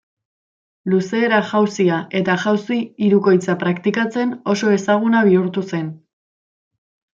Luzera 0.93 1.41
jauzia 1.49 1.99
eta 2.21 2.37
jauzi 2.45 2.79
hirukoitza 3.07 3.57
praktikatzen 3.65 4.33
oso 4.55 4.75
ezaguna 4.81 5.25
bihurtu 5.31 5.67
zen. 5.69 5.93